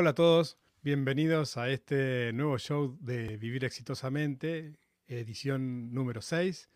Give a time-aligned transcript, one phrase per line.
[0.00, 4.76] Hola a todos, bienvenidos a este nuevo show de Vivir Exitosamente,
[5.08, 6.70] edición número 6.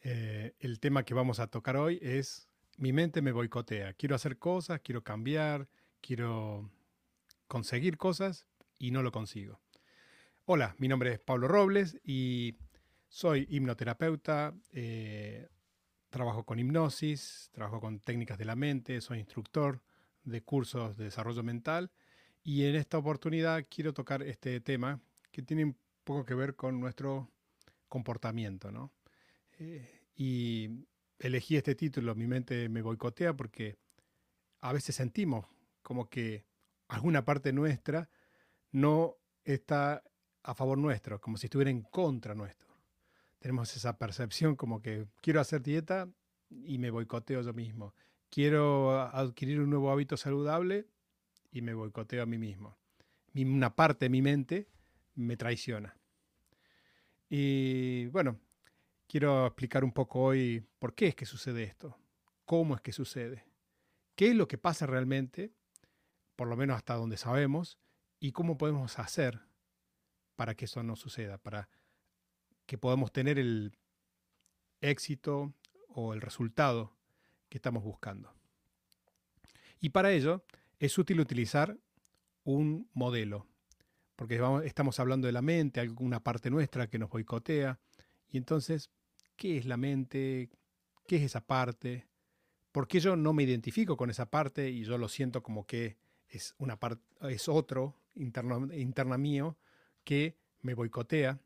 [0.00, 3.92] Eh, el tema que vamos a tocar hoy es Mi mente me boicotea.
[3.92, 5.68] Quiero hacer cosas, quiero cambiar,
[6.00, 6.68] quiero
[7.46, 8.48] conseguir cosas
[8.80, 9.60] y no lo consigo.
[10.44, 12.56] Hola, mi nombre es Pablo Robles y
[13.08, 15.46] soy hipnoterapeuta, eh,
[16.10, 19.80] trabajo con hipnosis, trabajo con técnicas de la mente, soy instructor
[20.24, 21.92] de cursos de desarrollo mental
[22.46, 25.00] y en esta oportunidad quiero tocar este tema
[25.32, 27.28] que tiene un poco que ver con nuestro
[27.88, 28.92] comportamiento, ¿no?
[29.58, 30.70] Eh, y
[31.18, 33.76] elegí este título, Mi mente me boicotea, porque
[34.60, 35.44] a veces sentimos
[35.82, 36.44] como que
[36.86, 38.08] alguna parte nuestra
[38.70, 40.04] no está
[40.44, 42.68] a favor nuestro, como si estuviera en contra nuestro.
[43.40, 46.08] Tenemos esa percepción como que quiero hacer dieta
[46.48, 47.92] y me boicoteo yo mismo.
[48.30, 50.86] Quiero adquirir un nuevo hábito saludable
[51.56, 52.76] y me boicoteo a mí mismo.
[53.34, 54.68] Una parte de mi mente
[55.14, 55.96] me traiciona.
[57.30, 58.38] Y bueno,
[59.06, 61.98] quiero explicar un poco hoy por qué es que sucede esto,
[62.44, 63.46] cómo es que sucede,
[64.14, 65.54] qué es lo que pasa realmente,
[66.36, 67.78] por lo menos hasta donde sabemos,
[68.20, 69.40] y cómo podemos hacer
[70.36, 71.70] para que eso no suceda, para
[72.66, 73.78] que podamos tener el
[74.82, 75.54] éxito
[75.88, 76.94] o el resultado
[77.48, 78.34] que estamos buscando.
[79.80, 80.44] Y para ello
[80.78, 81.78] es útil utilizar
[82.44, 83.46] un modelo,
[84.14, 87.78] porque estamos hablando de la mente, alguna parte nuestra que nos boicotea,
[88.28, 88.90] y entonces,
[89.36, 90.50] ¿qué es la mente?
[91.06, 92.06] ¿Qué es esa parte?
[92.72, 95.96] ¿Por qué yo no me identifico con esa parte y yo lo siento como que
[96.28, 96.78] es, una
[97.22, 99.56] es otro interno, interna mío
[100.04, 101.40] que me boicotea?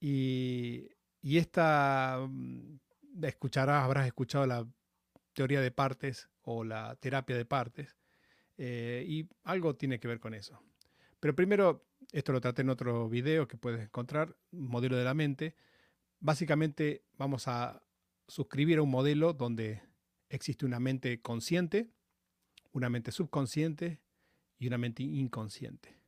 [0.00, 0.88] Y,
[1.20, 2.78] y esta, mm,
[3.22, 4.66] escucharás, habrás escuchado la
[5.32, 7.96] teoría de partes o la terapia de partes,
[8.64, 10.62] eh, y algo tiene que ver con eso.
[11.18, 15.56] Pero primero, esto lo traté en otro video que puedes encontrar, modelo de la mente.
[16.20, 17.82] Básicamente vamos a
[18.28, 19.82] suscribir a un modelo donde
[20.28, 21.90] existe una mente consciente,
[22.70, 23.98] una mente subconsciente
[24.60, 25.98] y una mente inconsciente.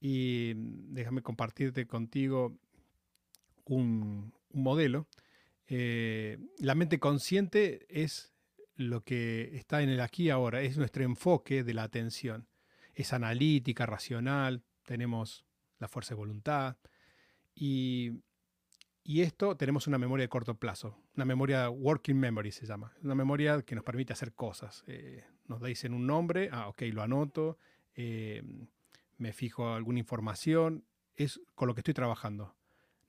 [0.00, 2.58] Y déjame compartirte contigo
[3.66, 5.06] un, modelo.
[5.68, 8.32] Eh, la mente consciente es
[8.78, 12.46] lo que está en el aquí y ahora, es nuestro enfoque de la atención.
[12.94, 15.44] Es analítica, racional, tenemos
[15.78, 16.76] la fuerza de voluntad
[17.54, 18.22] y,
[19.04, 23.62] esto tenemos una memoria de corto plazo, una memoria working memory se llama, una memoria
[23.62, 24.84] que nos permite hacer cosas.
[24.86, 27.58] Eh, nos dicen un nombre, ah, ok, lo anoto,
[27.94, 28.42] eh,
[29.16, 30.84] me fijo alguna información,
[31.16, 32.54] es con lo que estoy trabajando.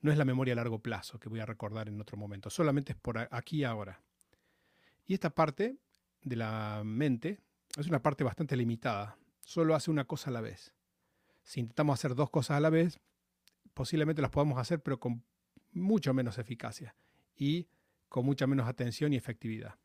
[0.00, 2.92] No es la memoria a largo plazo que voy a recordar en otro momento, solamente
[2.92, 4.00] es por aquí y ahora.
[5.10, 5.76] Y esta parte
[6.22, 7.40] de la mente
[7.76, 10.72] es una parte bastante limitada, solo hace una cosa a la vez.
[11.42, 13.00] Si intentamos hacer dos cosas a la vez,
[13.74, 15.24] posiblemente las podamos hacer, pero con
[15.72, 16.94] mucho menos eficacia
[17.34, 17.66] y
[18.08, 19.80] con mucha menos atención y efectividad.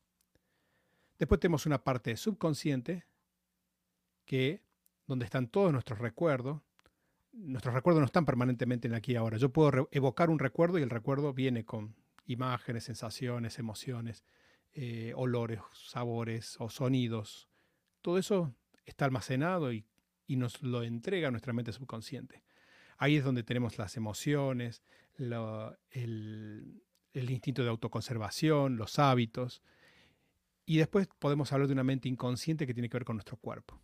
[1.17, 3.07] Después tenemos una parte subconsciente,
[4.25, 4.61] que
[5.07, 6.61] donde están todos nuestros recuerdos.
[7.31, 9.37] Nuestros recuerdos no están permanentemente en aquí y ahora.
[9.37, 11.95] Yo puedo evocar un recuerdo y el recuerdo viene con
[12.27, 14.23] imágenes, sensaciones, emociones.
[14.77, 17.47] Eh, olores, sabores o sonidos.
[18.01, 18.53] Todo eso
[18.85, 19.85] está almacenado y,
[20.27, 22.43] nos lo entrega nuestra mente subconsciente.
[22.97, 24.83] Ahí es donde tenemos las emociones,
[25.17, 29.61] el, el instinto de autoconservación, los hábitos.
[30.65, 33.79] Y después podemos hablar de una mente inconsciente que tiene que ver con nuestro cuerpo,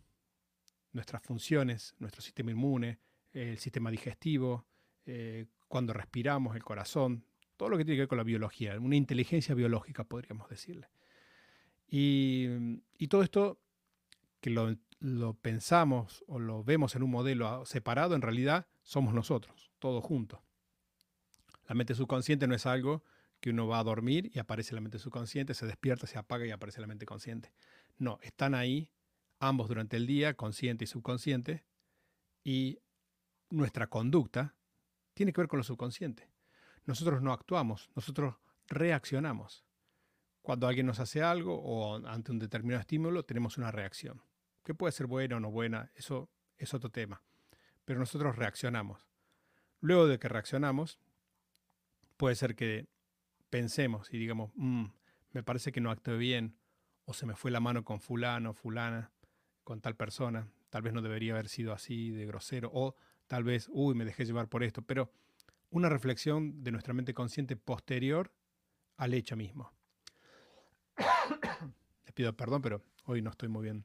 [0.92, 2.98] nuestras funciones, nuestro sistema inmune,
[3.32, 4.66] el sistema digestivo,
[5.06, 7.24] eh, cuando respiramos, el corazón,
[7.62, 10.88] todo lo que tiene que ver con la biología, una inteligencia biológica podríamos decirle.
[11.86, 12.48] Y,
[13.06, 13.60] todo esto
[14.40, 20.02] que lo, pensamos o lo vemos en un modelo separado, en realidad somos nosotros, todos
[20.02, 20.40] juntos.
[21.68, 23.04] La mente subconsciente no es algo
[23.38, 26.50] que uno va a dormir y aparece la mente subconsciente, se despierta, se apaga y
[26.50, 27.52] aparece la mente consciente.
[27.96, 28.90] No, están ahí
[29.38, 31.64] ambos durante el día, consciente y subconsciente,
[32.42, 32.80] y
[33.50, 34.56] nuestra conducta
[35.14, 36.31] tiene que ver con lo subconsciente.
[36.84, 38.36] Nosotros no actuamos, nosotros
[38.68, 39.64] reaccionamos.
[40.42, 44.22] Cuando alguien nos hace algo o ante un determinado estímulo, tenemos una reacción.
[44.64, 47.22] Que puede ser buena o no buena, eso es otro tema.
[47.84, 49.06] Pero nosotros reaccionamos.
[49.80, 50.98] Luego de que reaccionamos,
[52.16, 52.88] puede ser que
[53.50, 54.86] pensemos y digamos, mm,
[55.32, 56.56] me parece que no actué bien,
[57.04, 59.10] o se me fue la mano con fulano, fulana,
[59.64, 62.94] con tal persona, tal vez no debería haber sido así de grosero, o
[63.26, 65.10] tal vez, uy, me dejé llevar por esto, pero
[65.72, 68.32] una reflexión de nuestra mente consciente posterior
[68.98, 69.72] al hecho mismo.
[72.04, 73.84] Les pido perdón, pero hoy no estoy muy bien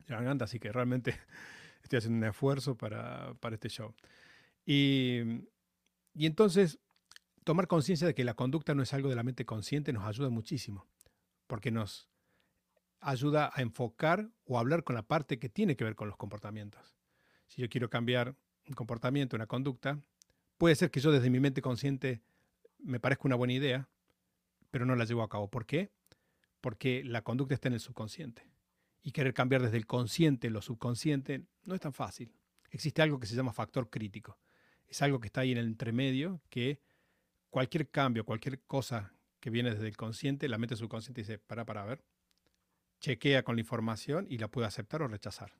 [0.00, 1.18] de la garganta, así que realmente
[1.82, 3.94] estoy haciendo un esfuerzo para, este show.
[4.64, 5.20] Y,
[6.12, 6.80] y entonces,
[7.44, 10.28] tomar conciencia de que la conducta no es algo de la mente consciente nos ayuda
[10.28, 10.88] muchísimo,
[11.46, 12.08] porque nos
[13.00, 16.96] ayuda a enfocar o hablar con la parte que tiene que ver con los comportamientos.
[17.46, 18.34] Si yo quiero cambiar
[18.66, 20.00] un comportamiento, una conducta,
[20.58, 22.22] puede ser que yo desde mi mente consciente
[22.78, 23.88] me parezca una buena idea,
[24.70, 25.48] pero no la llevo a cabo.
[25.48, 25.90] ¿Por qué?
[26.60, 28.50] Porque la conducta está en el subconsciente.
[29.02, 32.34] Y querer cambiar desde el consciente lo subconsciente no es tan fácil.
[32.70, 34.38] Existe algo que se llama factor crítico.
[34.88, 36.80] Es algo que está ahí en el entremedio que
[37.50, 41.84] cualquier cambio, cualquier cosa que viene desde el consciente, la mente subconsciente dice, para, para
[41.84, 42.04] ver,
[43.00, 45.52] chequea con la información y la puede aceptar o rechazar.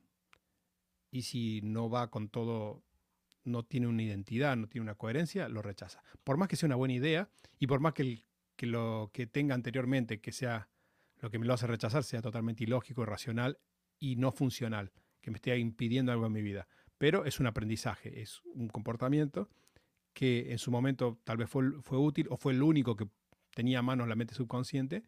[1.11, 2.83] Y si no va con todo,
[3.47, 6.03] no tiene una identidad, no tiene una coherencia, lo rechaza.
[6.25, 8.25] Por más que sea una buena idea y por más que,
[8.61, 10.69] lo que tenga anteriormente, que sea
[11.21, 13.59] lo que me lo hace rechazar, sea totalmente ilógico, irracional
[13.99, 16.69] y no funcional, que me esté impidiendo algo en mi vida.
[16.99, 19.49] Pero es un aprendizaje, es un comportamiento
[20.13, 21.63] que en su momento tal vez fue,
[21.99, 23.09] útil o fue el único que
[23.55, 25.05] tenía a mano la mente subconsciente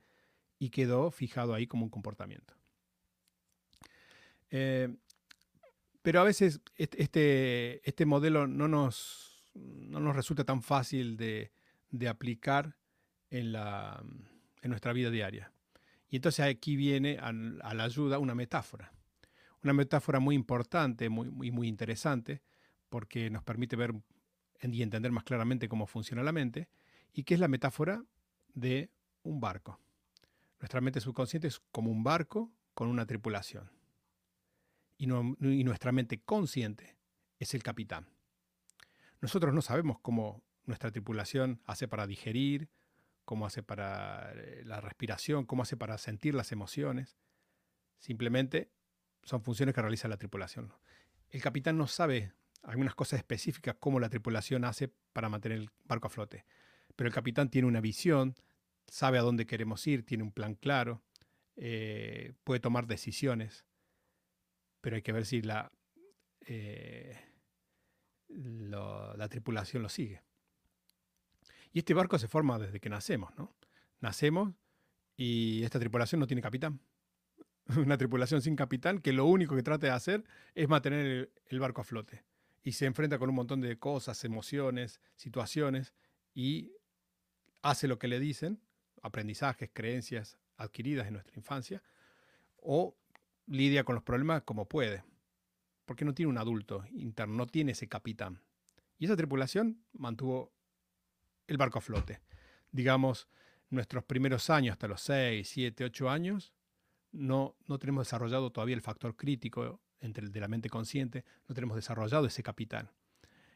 [0.59, 2.55] y quedó fijado ahí como un comportamiento.
[4.51, 4.95] Eh,
[6.03, 11.51] pero a veces este, este modelo no nos, no nos resulta tan fácil de,
[12.09, 12.77] aplicar
[13.31, 14.03] en, la,
[14.63, 15.53] en nuestra vida diaria.
[16.09, 18.93] Y entonces aquí viene a, la ayuda una metáfora.
[19.63, 22.43] Una metáfora muy importante, muy, muy, muy interesante,
[22.89, 23.95] porque nos permite ver
[24.63, 26.69] y entender más claramente cómo funciona la mente,
[27.13, 28.05] y que es la metáfora
[28.55, 28.91] de
[29.23, 29.81] un barco.
[30.61, 33.71] Nuestra mente subconsciente es como un barco con una tripulación.
[34.99, 36.97] Y, nuestra mente consciente
[37.39, 38.09] es el capitán.
[39.21, 42.69] Nosotros no sabemos cómo nuestra tripulación hace para digerir,
[43.25, 47.17] cómo hace para eh, la respiración, cómo hace para sentir las emociones.
[47.99, 48.73] Simplemente
[49.23, 50.73] son funciones que realiza la tripulación.
[51.31, 56.09] El capitán no sabe algunas cosas específicas cómo la tripulación hace para mantener el barco
[56.09, 56.45] a flote.
[56.97, 58.35] Pero el capitán tiene una visión,
[58.89, 61.03] sabe a dónde queremos ir, tiene un plan claro,
[61.57, 63.65] eh, puede tomar decisiones,
[64.89, 65.71] pero hay que ver si la,
[66.47, 67.15] eh,
[68.31, 70.23] la tripulación lo sigue.
[71.75, 73.55] Y este barco se forma desde que nacemos, ¿no?
[74.01, 74.55] Nacemos
[75.15, 76.81] y esta tripulación no tiene capitán.
[77.77, 80.25] Una tripulación sin capitán que lo único que trata de hacer
[80.55, 82.25] es mantener el barco a flote.
[82.63, 85.93] Y se enfrenta con un montón de cosas, emociones, situaciones,
[86.33, 86.73] y
[87.61, 88.59] hace lo que le dicen,
[89.03, 91.83] aprendizajes, creencias adquiridas en nuestra infancia,
[92.57, 92.97] o
[93.49, 95.05] lidia con los problemas como puede,
[95.85, 98.43] porque no tiene un adulto interno, no tiene ese capitán.
[98.99, 100.53] Y esa tripulación mantuvo
[101.47, 102.21] el barco a flote.
[102.71, 103.29] Digamos,
[103.71, 106.53] nuestros primeros años, hasta los 6, 7, 8 años,
[107.13, 111.77] no, no tenemos desarrollado todavía el factor crítico entre de la mente consciente, no tenemos
[111.77, 112.91] desarrollado ese capitán.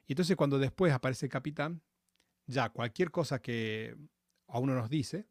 [0.07, 1.83] Y entonces cuando después aparece el capitán,
[2.47, 3.97] ya cualquier cosa que
[4.49, 5.29] a uno nos dice,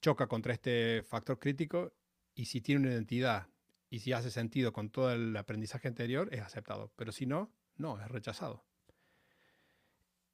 [0.00, 1.92] choca contra este factor crítico
[2.36, 3.48] y si tiene una identidad
[3.88, 6.92] y si hace sentido con todo el aprendizaje anterior, es aceptado.
[6.94, 8.62] Pero si no, no, es rechazado.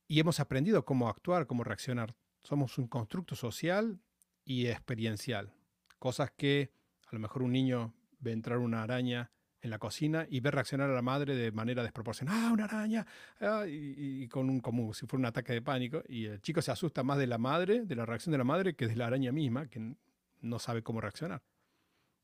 [0.08, 2.14] Y hemos aprendido cómo actuar, cómo reaccionar.
[2.42, 4.00] Somos un constructo social
[4.44, 5.54] y experiencial.
[5.98, 6.72] Cosas que
[7.06, 9.30] a lo mejor un niño ve entrar una araña
[9.60, 12.48] en la cocina y ver reaccionar a la madre de manera desproporcionada.
[12.48, 13.06] ¡Ah, una araña!
[13.40, 16.02] Ah", y, con un, como si fuera un ataque de pánico.
[16.08, 18.74] Y el chico se asusta más de la madre, de la reacción de la madre,
[18.74, 19.94] que de la araña misma, que
[20.40, 21.42] no sabe cómo reaccionar.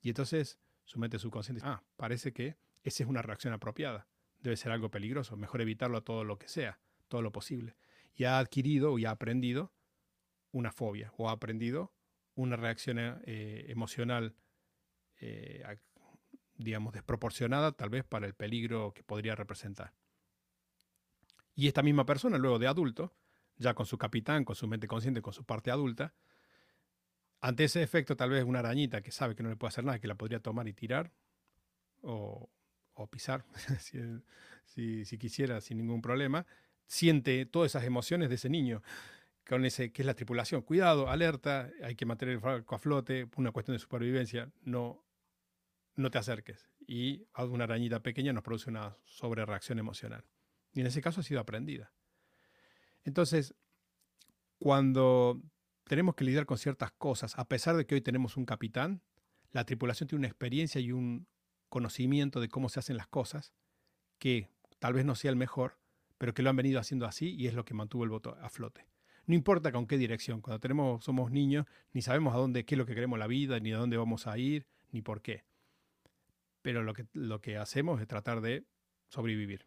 [0.00, 4.06] Y entonces su mente subconsciente dice, ah, parece que esa es una reacción apropiada.
[4.38, 5.36] Debe ser algo peligroso.
[5.36, 7.76] Mejor evitarlo a todo lo que sea, todo lo posible.
[8.14, 9.72] Y ha adquirido y ha aprendido
[10.52, 11.92] una fobia o ha aprendido
[12.34, 14.36] una reacción eh, emocional
[15.20, 15.64] eh,
[16.58, 19.94] digamos, desproporcionada tal vez para el peligro que podría representar.
[21.54, 23.14] Y esta misma persona, luego de adulto,
[23.56, 26.14] ya con su capitán, con su mente consciente, con su parte adulta,
[27.40, 29.98] ante ese efecto tal vez una arañita que sabe que no le puede hacer nada,
[29.98, 31.12] que la podría tomar y tirar
[32.02, 32.50] o,
[33.10, 33.44] pisar,
[34.66, 36.46] si, si, quisiera, sin ningún problema,
[36.86, 38.82] siente todas esas emociones de ese niño
[39.46, 40.62] con ese que es la tripulación.
[40.62, 45.04] Cuidado, alerta, hay que mantener el barco a flote, una cuestión de supervivencia, no
[45.98, 46.70] no te acerques.
[46.86, 50.24] Y una arañita pequeña nos produce una sobrereacción emocional.
[50.72, 51.92] Y en ese caso ha sido aprendida.
[53.04, 53.54] Entonces,
[54.58, 55.42] cuando
[55.88, 59.02] tenemos que lidiar con ciertas cosas, a pesar de que hoy tenemos un capitán,
[59.50, 61.26] la tripulación tiene una experiencia y un
[61.68, 63.52] conocimiento de cómo se hacen las cosas,
[64.18, 65.78] que tal vez no sea el mejor,
[66.18, 68.48] pero que lo han venido haciendo así y es lo que mantuvo el voto a
[68.48, 68.86] flote.
[69.26, 72.78] No importa con qué dirección, cuando tenemos, somos niños, ni sabemos a dónde, qué es
[72.78, 75.44] lo que queremos la vida, ni a dónde vamos a ir, ni por qué
[76.68, 78.64] pero lo que, lo que hacemos es tratar de
[79.08, 79.64] sobrevivir.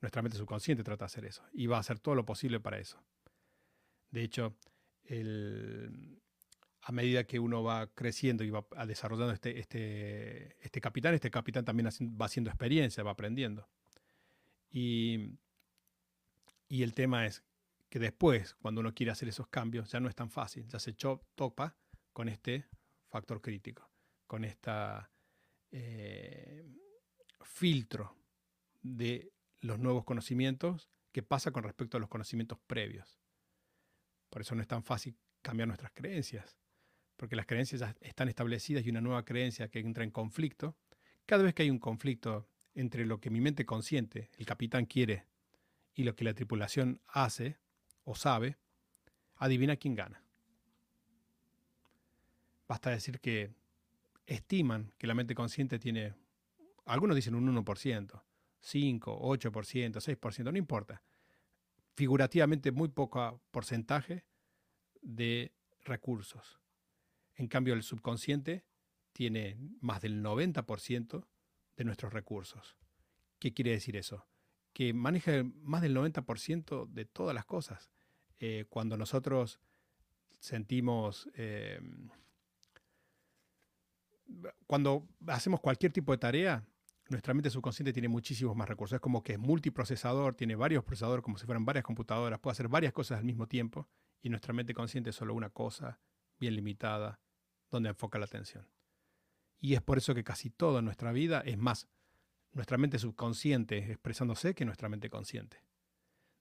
[0.00, 2.78] Nuestra mente subconsciente trata de hacer eso y va a hacer todo lo posible para
[2.78, 3.02] eso.
[4.10, 4.54] De hecho,
[5.08, 11.64] a medida que uno va creciendo y va desarrollando este, este, este capitán, este capitán
[11.64, 13.68] también va haciendo experiencia, va aprendiendo.
[14.70, 15.38] Y,
[16.68, 17.44] y el tema es
[17.88, 20.94] que después, cuando uno quiere hacer esos cambios, ya no es tan fácil, ya se
[21.34, 21.76] topa
[22.12, 22.66] con este
[23.08, 23.90] factor crítico,
[24.26, 24.70] con este
[27.44, 28.16] filtro
[28.80, 33.21] de los nuevos conocimientos que pasa con respecto a los conocimientos previos.
[34.32, 36.56] Por eso no es tan fácil cambiar nuestras creencias,
[37.18, 40.74] porque las creencias ya están establecidas y una nueva creencia que entra en conflicto,
[41.26, 45.26] cada vez que hay un conflicto entre lo que mi mente consciente, el capitán quiere,
[45.94, 47.58] y lo que la tripulación hace
[48.04, 48.56] o sabe,
[49.36, 50.24] adivina quién gana.
[52.66, 53.50] Basta decir que
[54.24, 56.14] estiman que la mente consciente tiene,
[56.86, 58.22] algunos dicen un 1%,
[58.60, 61.02] 5, 8%, 6%, no importa.
[61.94, 64.24] Figurativamente muy poco porcentaje
[65.00, 65.52] de
[65.84, 66.60] recursos.
[67.34, 68.64] En cambio, el subconsciente
[69.12, 71.26] tiene más del 90%
[71.76, 72.76] de nuestros recursos.
[73.38, 74.26] ¿Qué quiere decir eso?
[74.72, 77.90] Que maneja más del 90% de todas las cosas.
[78.38, 79.60] Eh, cuando nosotros
[80.38, 81.80] sentimos eh,
[84.66, 86.64] cuando hacemos cualquier tipo de tarea,
[87.08, 88.96] nuestra mente subconsciente tiene muchísimos más recursos.
[88.96, 92.68] Es como que es multiprocesador, tiene varios procesadores como si fueran varias computadoras, puede hacer
[92.68, 93.88] varias cosas al mismo tiempo
[94.22, 96.00] y nuestra mente consciente es solo una cosa,
[96.38, 97.20] bien limitada,
[97.70, 98.66] donde enfoca la atención.
[99.58, 101.88] Y es por eso que casi todo en nuestra vida es más
[102.52, 105.62] nuestra mente subconsciente expresándose que nuestra mente consciente.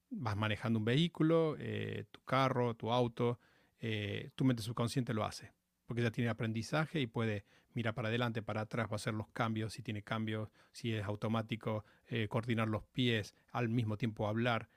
[0.09, 3.39] Vas manejando un vehículo, eh, tu carro, tu auto,
[3.79, 5.53] eh, tu mente subconsciente lo hace
[5.91, 7.43] porque ya tiene aprendizaje y puede
[7.73, 11.03] mirar para adelante, para atrás, va a hacer los cambios, si tiene cambios, si es
[11.03, 14.69] automático, eh, coordinar los pies, al mismo tiempo hablar.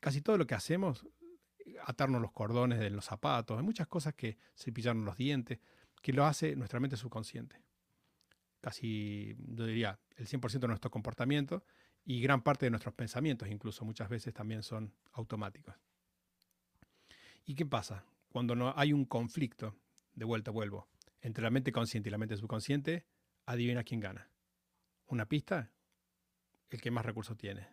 [0.00, 1.06] Casi todo lo que hacemos,
[1.84, 5.60] atarnos los cordones de los zapatos, hay muchas cosas que cepillarnos los dientes,
[6.02, 7.62] que lo hace nuestra mente subconsciente.
[8.60, 11.64] Casi, yo diría, el 100% de nuestro comportamiento
[12.04, 15.76] y gran parte de nuestros pensamientos, incluso muchas veces también son automáticos.
[17.44, 18.04] ¿Y qué pasa?
[18.30, 19.76] Cuando no hay un conflicto
[20.14, 20.88] de vuelta vuelvo,
[21.20, 23.06] entre la mente consciente y la mente subconsciente,
[23.46, 24.30] adivina quién gana.
[25.06, 25.70] Una pista,
[26.70, 27.68] el que más recursos tiene.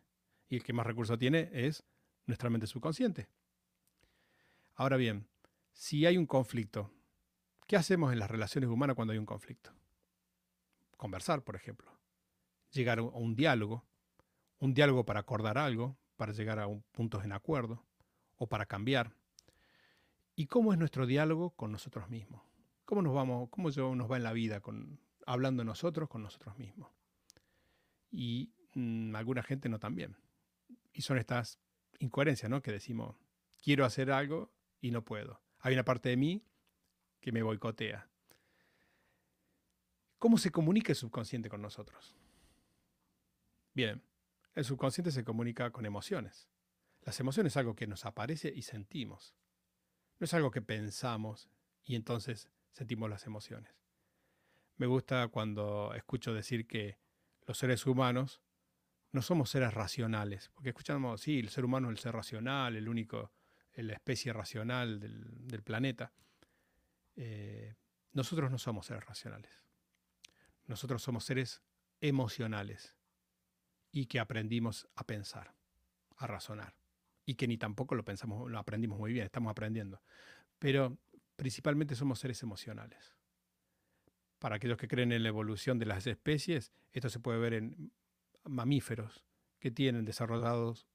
[0.50, 1.84] Y el que más recursos tiene es
[2.26, 3.30] nuestra mente subconsciente.
[4.76, 5.28] Ahora bien,
[5.72, 6.92] si hay un conflicto,
[7.68, 9.72] ¿qué hacemos en las relaciones humanas cuando hay un conflicto?
[10.98, 11.92] Conversar, por ejemplo.
[12.72, 13.86] Llegar a un diálogo.
[14.60, 17.84] Un diálogo para acordar algo, para llegar a un puntos en acuerdo
[18.38, 19.16] o para cambiar.
[20.36, 22.42] ¿Y cómo es nuestro diálogo con nosotros mismos?
[22.86, 24.62] ¿Cómo nos vamos, cómo nos va en la vida
[25.26, 26.90] hablando nosotros con nosotros mismos?
[28.10, 30.18] Y mm, alguna gente no tan bien.
[30.94, 31.60] Y son estas
[32.00, 32.62] incoherencias, ¿no?
[32.62, 33.16] Que decimos,
[33.62, 35.42] quiero hacer algo y no puedo.
[35.60, 36.44] Hay una parte de mí
[37.20, 38.10] que me boicotea.
[40.18, 42.16] ¿Cómo se comunica el subconsciente con nosotros?
[43.74, 44.04] Bien,
[44.54, 46.50] el subconsciente se comunica con emociones.
[47.02, 49.34] Las emociones es algo que nos aparece y sentimos.
[50.22, 51.50] No es algo que pensamos
[51.84, 53.74] y entonces sentimos las emociones.
[54.78, 57.00] Me gusta cuando escucho decir que
[57.48, 58.40] los seres humanos
[59.14, 62.88] no somos seres racionales, porque escuchamos, sí, el ser humano es el ser racional, el
[62.88, 63.32] único,
[63.74, 66.14] la especie racional del, planeta.
[67.16, 67.74] Eh,
[68.12, 69.64] nosotros no somos seres racionales.
[70.68, 71.64] Nosotros somos seres
[72.00, 72.96] emocionales
[73.92, 75.56] y que aprendimos a pensar,
[76.18, 76.81] a razonar
[77.26, 80.02] y que ni tampoco lo pensamos, lo aprendimos muy bien, estamos aprendiendo.
[80.60, 80.98] Pero
[81.36, 83.16] principalmente somos seres emocionales.
[84.40, 87.92] Para aquellos que creen en la evolución de las especies, esto se puede ver en
[88.44, 89.24] mamíferos
[89.60, 90.88] que tienen desarrollados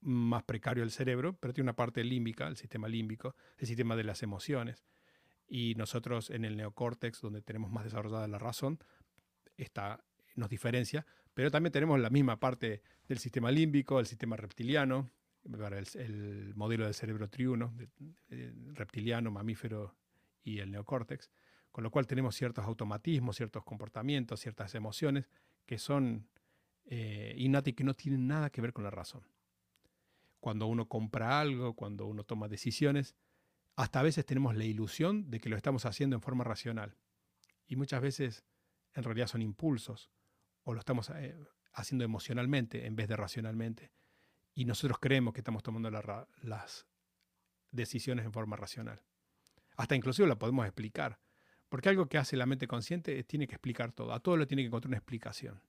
[0.00, 4.04] más precario el cerebro, pero tiene una parte límbica, el sistema límbico, el sistema de
[4.04, 4.84] las emociones.
[5.46, 8.78] Y nosotros en el neocórtex, donde tenemos más desarrollada la razón,
[9.56, 10.02] está,
[10.34, 15.10] nos diferencia, pero también tenemos la misma parte del sistema límbico, el sistema reptiliano,
[15.44, 17.74] el, modelo del cerebro triuno,
[18.74, 19.96] reptiliano, mamífero
[20.44, 21.30] y el neocórtex,
[21.70, 25.28] con lo cual tenemos ciertos automatismos, ciertos comportamientos, ciertas emociones
[25.66, 26.28] que son
[26.84, 29.22] eh, innatas y que no tienen nada que ver con la razón.
[30.40, 33.14] Cuando uno compra algo, cuando uno toma decisiones,
[33.76, 36.96] hasta a veces tenemos la ilusión de que lo estamos haciendo en forma racional.
[37.66, 38.44] Y muchas veces
[38.94, 40.10] en realidad son impulsos
[40.64, 41.36] o lo estamos eh,
[41.72, 43.92] haciendo emocionalmente en vez de racionalmente
[44.54, 46.86] y nosotros creemos que estamos tomando las
[47.70, 49.02] decisiones en forma racional.
[49.76, 51.18] Hasta inclusive la podemos explicar,
[51.68, 54.12] Porque algo que hace la mente consciente tiene que explicar todo.
[54.12, 55.62] A todo le tiene que encontrar una explicación.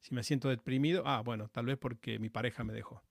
[0.00, 3.02] Si me siento deprimido, ah, bueno, tal vez porque mi pareja me dejó.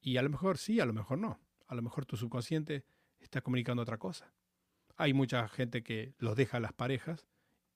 [0.00, 1.40] Y a lo mejor sí, a lo mejor no.
[1.66, 2.86] A lo mejor tu subconsciente
[3.20, 4.32] está comunicando otra cosa.
[4.96, 7.26] Hay mucha gente que los deja a las parejas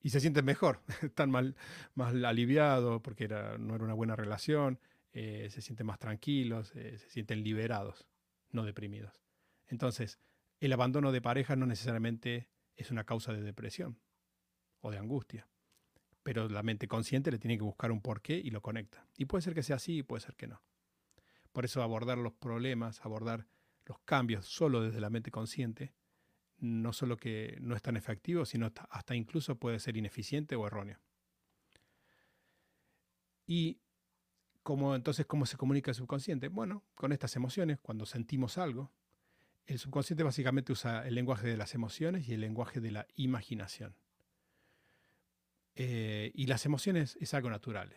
[0.01, 1.55] y se sienten mejor, están mal,
[1.95, 4.81] más aliviados porque era, no era una buena relación,
[5.13, 8.07] eh, se sienten más tranquilos, eh, se sienten liberados,
[8.51, 9.23] no deprimidos.
[9.67, 10.19] Entonces,
[10.61, 14.01] el abandono de pareja no necesariamente es una causa de depresión
[14.81, 15.49] o de angustia,
[16.23, 19.07] pero la mente consciente le tiene que buscar un porqué y lo conecta.
[19.17, 20.63] Y puede ser que sea así y puede ser que no.
[21.53, 23.47] Por eso abordar los problemas, abordar
[23.85, 25.95] los cambios solo desde la mente consciente,
[26.59, 31.01] no solo que no es tan efectivo, sino hasta incluso puede ser ineficiente o erróneo.
[33.47, 33.81] Y
[34.69, 36.49] ¿cómo, entonces, ¿cómo se comunica el subconsciente?
[36.49, 38.93] Bueno, con estas emociones, cuando sentimos algo,
[39.65, 43.97] el subconsciente básicamente usa el lenguaje de las emociones y el lenguaje de la imaginación.
[45.75, 47.97] Eh, y las emociones es algo natural.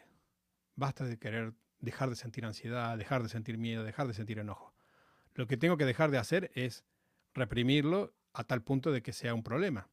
[0.78, 4.74] Basta de querer dejar de sentir ansiedad, dejar de sentir miedo, dejar de sentir enojo.
[5.34, 6.86] Lo que tengo que dejar de hacer es
[7.34, 9.90] reprimirlo a tal punto de que sea un problema.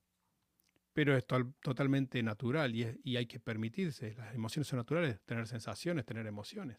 [0.98, 4.16] Pero es totalmente natural y, hay que permitirse.
[4.16, 6.76] Las emociones son naturales, tener sensaciones, tener emociones.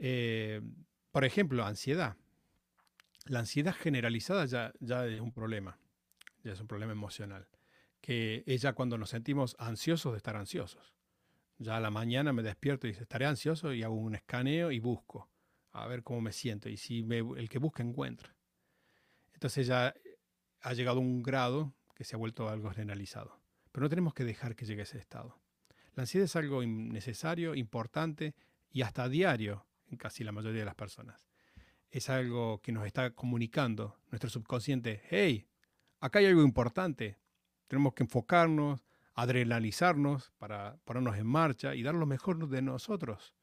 [0.00, 0.60] Eh,
[1.12, 2.16] por ejemplo, ansiedad.
[3.26, 5.78] La ansiedad generalizada ya, ya es un problema,
[6.42, 7.46] ya es un problema emocional,
[8.00, 10.96] que es ya cuando nos sentimos ansiosos de estar ansiosos.
[11.58, 14.80] Ya a la mañana me despierto y dice, estaré ansioso y hago un escaneo y
[14.80, 15.30] busco
[15.70, 16.68] a ver cómo me siento.
[16.68, 18.34] Y si el que busca encuentra.
[19.34, 19.94] Entonces ya
[20.62, 23.42] ha llegado un grado que se ha vuelto algo generalizado.
[23.72, 25.38] Pero no tenemos que dejar que llegue a ese estado.
[25.94, 28.34] La ansiedad es algo necesario, importante
[28.70, 31.26] y hasta diario en casi la mayoría de las personas.
[31.90, 35.46] Es algo que nos está comunicando nuestro subconsciente, hey,
[36.00, 37.18] acá hay algo importante,
[37.68, 43.34] tenemos que enfocarnos, adrenalizarnos para ponernos en marcha y dar lo mejor de nosotros.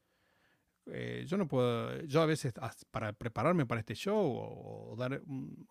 [0.90, 2.54] Eh, yo no puedo, yo a veces
[2.90, 5.22] para prepararme para este show o, dar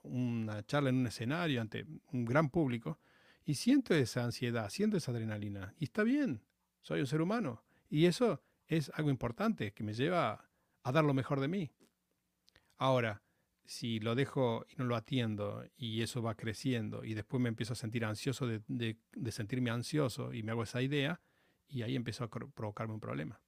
[0.03, 2.99] una charla en un escenario ante un gran público,
[3.45, 6.43] y siento esa ansiedad, siento esa adrenalina, y está bien,
[6.81, 10.49] soy un ser humano, y eso es algo importante que me lleva
[10.83, 11.71] a dar lo mejor de mí.
[12.77, 13.23] Ahora,
[13.65, 17.73] si lo dejo y no lo atiendo y eso va creciendo y después me empiezo
[17.73, 18.97] a sentir ansioso de,
[19.29, 21.21] sentirme ansioso y me hago esa idea
[21.67, 23.41] y ahí empiezo a provocarme un problema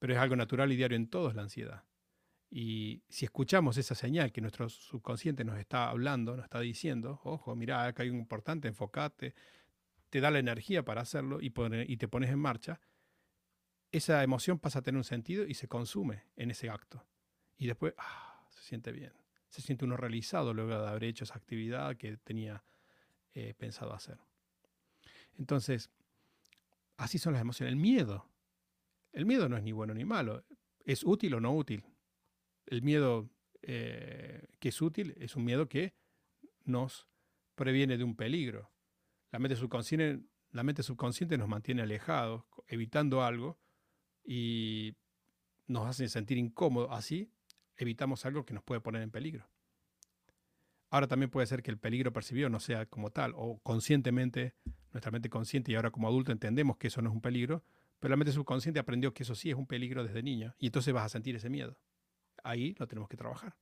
[0.00, 1.84] pero es algo natural y diario en todos la ansiedad.
[2.50, 7.54] Y si escuchamos esa señal que nuestro subconsciente nos está hablando, nos está diciendo, ojo,
[7.54, 9.34] mira, acá hay un importante, enfocate,
[10.08, 11.52] te da la energía para hacerlo y,
[11.86, 12.80] y te pones en marcha,
[13.92, 17.06] esa emoción pasa a tener un sentido y se consume en ese acto.
[17.56, 19.12] Y después ah, se siente bien.
[19.48, 22.64] Se siente uno realizado luego de haber hecho esa actividad que tenía
[23.34, 24.18] eh, pensado hacer.
[25.38, 25.90] Entonces,
[26.96, 27.72] así son las emociones.
[27.72, 28.29] El miedo
[29.12, 30.44] el miedo no es ni bueno ni malo,
[30.84, 31.84] es útil o no útil.
[32.66, 33.30] El miedo
[33.62, 35.94] eh, que es útil es un miedo que
[36.64, 37.08] nos
[37.54, 38.70] previene de un peligro.
[39.30, 43.58] La mente subconsciente, la mente subconsciente nos mantiene alejados, evitando algo,
[44.24, 44.96] y
[45.66, 46.90] nos hace sentir incómodos.
[46.92, 47.32] Así
[47.76, 49.48] evitamos algo que nos puede poner en peligro.
[50.90, 54.54] Ahora también puede ser que el peligro percibido no sea como tal, o conscientemente,
[54.92, 57.62] nuestra mente consciente y ahora como adulto entendemos que eso no es un peligro,
[58.00, 60.92] pero la mente subconsciente aprendió que eso sí es un peligro desde niño y entonces
[60.92, 61.78] vas a sentir ese miedo.
[62.42, 63.54] Ahí lo tenemos que trabajar.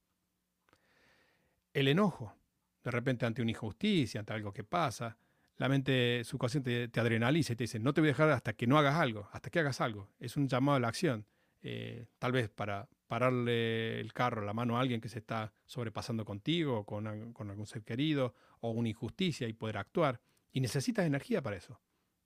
[1.72, 2.34] El enojo,
[2.82, 5.18] de repente ante una injusticia, ante algo que pasa,
[5.56, 8.68] la mente subconsciente te adrenaliza y te dice, no te voy a dejar hasta que
[8.68, 10.08] no hagas algo, hasta que hagas algo.
[10.20, 11.26] Es un llamado a la acción.
[11.60, 16.24] Eh, tal vez para pararle el carro, la mano a alguien que se está sobrepasando
[16.24, 20.20] contigo, con, con algún ser querido, o una injusticia y poder actuar.
[20.52, 21.80] Y necesitas energía para eso.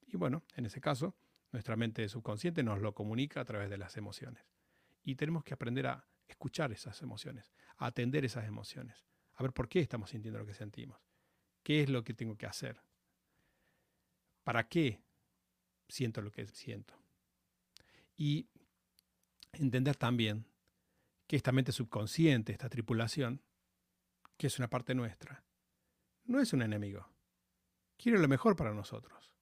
[0.07, 1.16] Y bueno, en ese caso,
[1.52, 4.44] nuestra mente subconsciente nos lo comunica a través de las emociones.
[5.04, 9.68] Y tenemos que aprender a escuchar esas emociones, a atender esas emociones, a ver por
[9.68, 10.98] qué estamos sintiendo lo que sentimos,
[11.62, 12.80] qué es lo que tengo que hacer,
[14.42, 15.02] para qué
[15.88, 16.94] siento lo que siento.
[18.16, 18.48] Y
[19.52, 20.46] entender también
[21.26, 23.42] que esta mente subconsciente, esta tripulación,
[24.36, 25.44] que es una parte nuestra,
[26.24, 27.08] no es un enemigo.
[27.96, 29.32] Quiere lo mejor para nosotros.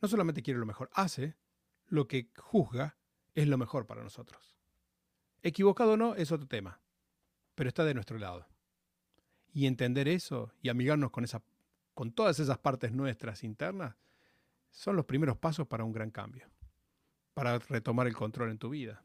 [0.00, 1.36] No solamente quiere lo mejor, hace
[1.88, 2.96] lo que juzga
[3.34, 4.56] es lo mejor para nosotros.
[5.42, 6.80] Equivocado o no es otro tema,
[7.54, 8.46] pero está de nuestro lado.
[9.52, 11.24] Y entender eso y amigarnos con,
[11.94, 13.96] con todas esas partes nuestras internas
[14.70, 16.48] son los primeros pasos para un gran cambio,
[17.34, 19.04] para retomar el control en tu vida,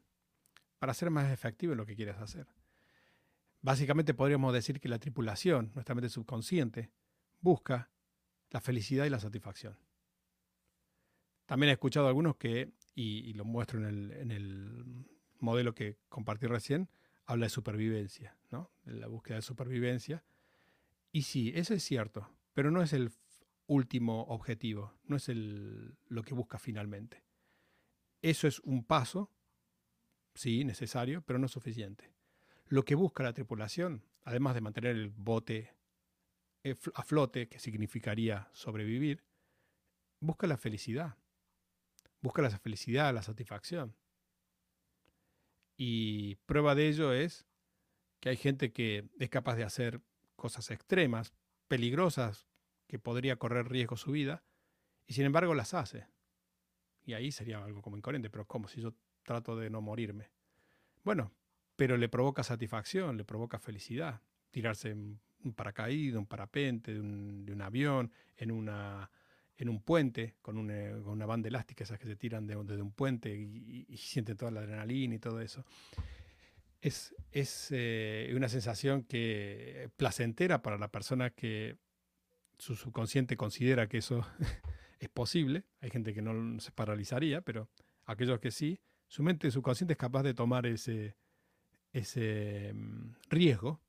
[0.78, 2.46] para ser más efectivo en lo que quieres hacer.
[3.62, 6.90] Básicamente podríamos decir que la tripulación, nuestra mente subconsciente,
[7.40, 7.90] busca
[8.50, 9.78] la felicidad y la satisfacción.
[11.46, 15.06] También he escuchado algunos que, y, lo muestro en el, en el,
[15.40, 16.88] modelo que compartí recién,
[17.26, 18.70] habla de supervivencia, ¿no?
[18.84, 20.24] De la búsqueda de supervivencia.
[21.12, 23.12] Y sí, eso es cierto, pero no es el
[23.66, 27.24] último objetivo, no es el, lo que busca finalmente.
[28.22, 29.30] Eso es un paso,
[30.34, 32.10] sí, necesario, pero no suficiente.
[32.68, 35.74] Lo que busca la tripulación, además de mantener el bote
[36.62, 39.22] eh, a flote, que significaría sobrevivir,
[40.20, 41.16] busca la felicidad.
[42.24, 43.94] Busca la felicidad, la satisfacción.
[45.76, 47.44] Y prueba de ello es
[48.18, 50.00] que hay gente que es capaz de hacer
[50.34, 51.34] cosas extremas,
[51.68, 52.46] peligrosas,
[52.86, 54.42] que podría correr riesgo su vida,
[55.06, 56.06] y sin embargo las hace.
[57.04, 60.30] Y ahí sería algo como incoherente, pero ¿cómo si yo trato de no morirme?
[61.02, 61.30] Bueno,
[61.76, 64.22] pero le provoca satisfacción, le provoca felicidad.
[64.50, 69.10] Tirarse en un paracaídas, un parapente de un, avión, en, una,
[69.56, 73.34] en un puente, con una, banda elástica, esas que se tiran desde de, un puente
[73.34, 75.64] y, y, sienten toda la adrenalina y todo eso.
[76.80, 81.78] Es, es eh, una sensación que placentera para la persona que
[82.58, 84.26] su subconsciente considera que eso
[84.98, 85.64] es posible.
[85.80, 87.68] Hay gente que no se paralizaría, pero
[88.04, 91.16] aquellos que sí, su mente subconsciente es capaz de tomar ese,
[91.92, 93.80] ese mm, riesgo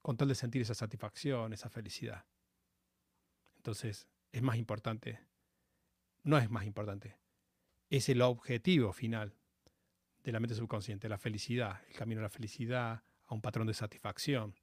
[0.00, 2.24] con tal de sentir esa satisfacción, esa felicidad.
[3.56, 5.20] Entonces, es más importante,
[6.22, 7.16] no es más importante,
[7.90, 9.34] es el objetivo final
[10.22, 13.74] de la mente subconsciente, la felicidad, el camino a la felicidad, a un patrón de
[13.74, 14.54] satisfacción.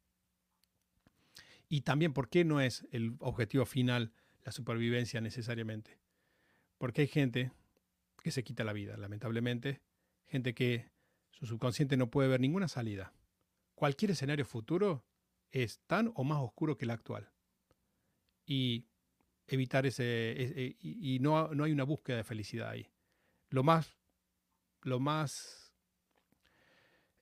[1.68, 6.00] Y también, ¿por qué no es el objetivo final la supervivencia necesariamente?
[6.78, 7.52] Porque hay gente
[8.22, 9.82] que se quita la vida, lamentablemente,
[10.26, 10.92] gente que
[11.32, 13.14] su subconsciente no puede ver ninguna salida.
[13.74, 15.06] Cualquier escenario futuro
[15.52, 17.32] es tan o más oscuro que el actual.
[18.46, 18.86] Y
[19.48, 20.76] evitar ese...
[20.80, 22.90] y, no, no, hay una búsqueda de felicidad ahí.
[23.50, 23.98] Lo más...
[24.82, 25.74] Lo más...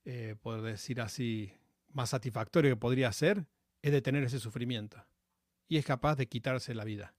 [0.06, 1.54] Eh, por decir así,
[1.88, 3.48] más satisfactorio que podría ser
[3.82, 5.06] es detener ese sufrimiento.
[5.68, 7.16] Y es capaz de quitarse la vida,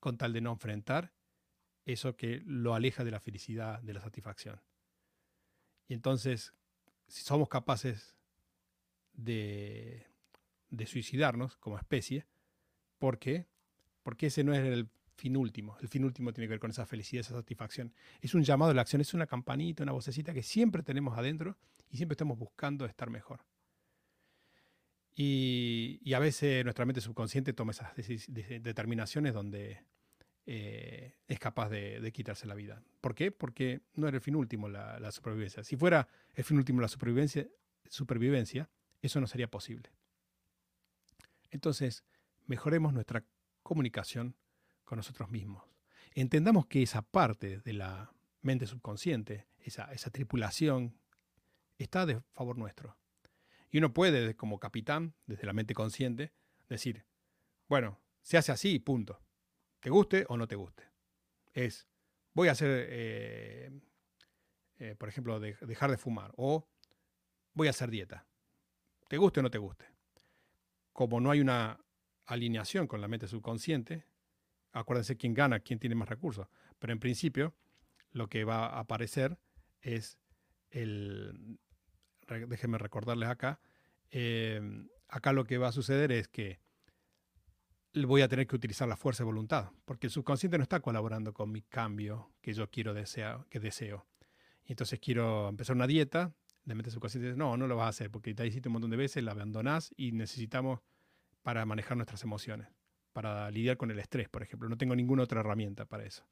[0.00, 1.12] con tal de no enfrentar
[1.84, 4.60] eso que lo aleja de la felicidad, de la satisfacción.
[5.88, 6.54] Y entonces,
[7.08, 8.16] si somos capaces
[9.12, 10.06] de,
[10.70, 12.26] de suicidarnos como especie,
[12.98, 13.46] ¿por qué?
[14.02, 15.76] Porque ese no es el fin último.
[15.80, 17.92] El fin último tiene que ver con esa felicidad, esa satisfacción.
[18.20, 21.56] Es un llamado a la acción, es una campanita, una vocecita que siempre tenemos adentro
[21.90, 23.44] y siempre estamos buscando estar mejor.
[25.14, 29.84] Y, a veces nuestra mente subconsciente toma esas determinaciones donde
[30.46, 32.82] eh, es capaz de, quitarse la vida.
[33.00, 33.30] ¿Por qué?
[33.30, 35.62] Porque no era el fin último la, supervivencia.
[35.64, 37.46] Si fuera el fin último la supervivencia,
[37.88, 38.70] supervivencia,
[39.02, 39.90] eso no sería posible.
[41.50, 42.04] Entonces,
[42.46, 43.24] mejoremos nuestra
[43.62, 44.36] comunicación
[44.84, 45.64] con nosotros mismos.
[46.14, 50.98] Entendamos que esa parte de la mente subconsciente, esa, esa tripulación,
[51.78, 52.96] está de favor nuestro.
[53.70, 56.32] Y uno puede, como capitán, desde la mente consciente,
[56.68, 57.06] decir,
[57.68, 59.20] bueno, se hace así, punto.
[59.80, 60.84] Te guste o no te guste.
[61.54, 61.88] Es,
[62.34, 63.80] voy a hacer, eh,
[64.78, 66.68] eh, por ejemplo, dejar de fumar o
[67.54, 68.26] voy a hacer dieta.
[69.08, 69.86] Te guste o no te guste.
[70.92, 71.80] Como no hay una
[72.26, 74.06] alineación con la mente subconsciente,
[74.72, 76.48] acuérdense quién gana, quién tiene más recursos.
[76.78, 77.54] Pero en principio,
[78.10, 79.38] lo que va a aparecer
[79.80, 80.18] es
[80.70, 81.58] el,
[82.48, 83.60] déjenme recordarles acá,
[84.10, 86.60] em, acá lo que va a suceder es que
[87.94, 91.34] voy a tener que utilizar la fuerza de voluntad, porque el subconsciente no está colaborando
[91.34, 94.06] con mi cambio que yo quiero, desea, que deseo.
[94.64, 97.88] Y entonces quiero empezar una dieta, la mente subconsciente dice, no, no lo vas a
[97.88, 100.80] hacer, porque te hiciste un montón de veces, la abandonás y necesitamos
[101.42, 102.68] para manejar nuestras emociones,
[103.12, 104.68] para lidiar con el estrés, por ejemplo.
[104.68, 106.24] No tengo ninguna otra herramienta para eso.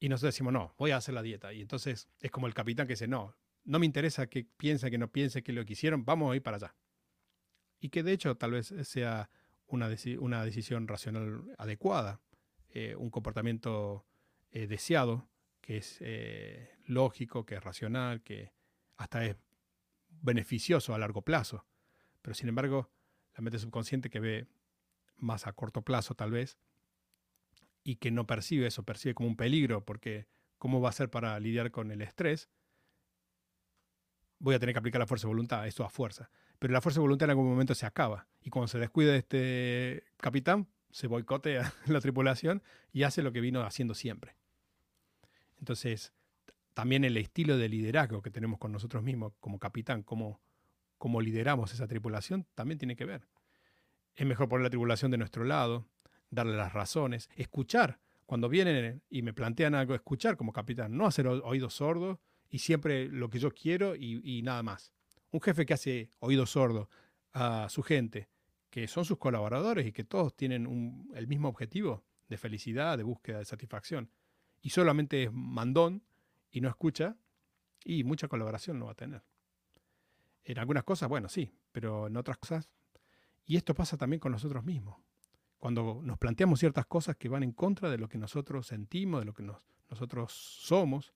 [0.00, 1.52] Y nosotros decimos, no, voy a hacer la dieta.
[1.52, 4.98] Y entonces es como el capitán que dice, no, no me interesa que piense, que
[4.98, 6.74] no piense, que lo que hicieron, vamos a ir para allá.
[7.80, 9.30] Y que de hecho tal vez sea
[9.66, 12.20] una, una decisión racional adecuada,
[12.70, 14.04] eh, un comportamiento
[14.50, 15.28] eh, deseado,
[15.60, 18.52] que es eh, lógico, que es racional, que
[18.96, 19.36] hasta es
[20.08, 21.64] beneficioso a largo plazo.
[22.20, 22.90] Pero sin embargo,
[23.34, 24.46] la mente subconsciente que ve
[25.16, 26.58] más a corto plazo tal vez,
[27.82, 30.26] y que no percibe eso, percibe como un peligro, porque
[30.58, 32.48] ¿cómo va a ser para lidiar con el estrés?
[34.44, 36.30] voy a tener que aplicar la fuerza de voluntad, esto a fuerza.
[36.58, 38.28] Pero la fuerza de voluntad en algún momento se acaba.
[38.42, 43.62] Y cuando se descuida este capitán, se boicotea la tripulación y hace lo que vino
[43.62, 44.36] haciendo siempre.
[45.58, 46.12] Entonces,
[46.74, 50.40] también el estilo de liderazgo que tenemos con nosotros mismos como capitán, cómo,
[51.04, 53.28] cómo lideramos esa tripulación, también tiene que ver.
[54.14, 55.86] Es mejor poner la tripulación de nuestro lado,
[56.30, 58.00] darle las razones, escuchar.
[58.24, 63.08] Cuando vienen y me plantean algo, escuchar como capitán, no hacer oídos sordos y siempre
[63.08, 64.94] lo que yo quiero y, nada más.
[65.30, 66.88] Un jefe que hace oídos sordos
[67.34, 68.30] a su gente,
[68.70, 73.40] que son sus colaboradores y que todos tienen el mismo objetivo de felicidad, de búsqueda,
[73.40, 74.10] de satisfacción,
[74.62, 76.02] y solamente es mandón
[76.50, 77.18] y no escucha,
[77.84, 79.22] y mucha colaboración no va a tener.
[80.44, 82.70] En algunas cosas, bueno, sí, pero en otras cosas.
[83.46, 85.00] Y esto pasa también con nosotros mismos.
[85.58, 89.26] Cuando nos planteamos ciertas cosas que van en contra de lo que nosotros sentimos, de
[89.26, 89.42] lo que
[89.88, 91.14] nosotros somos,